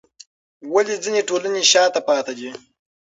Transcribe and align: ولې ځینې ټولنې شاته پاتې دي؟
ولې 0.73 0.95
ځینې 1.03 1.21
ټولنې 1.29 1.61
شاته 1.71 1.99
پاتې 2.07 2.33
دي؟ 2.39 2.49